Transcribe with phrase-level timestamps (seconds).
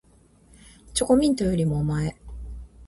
[0.95, 2.15] チョコミントよりもおまえ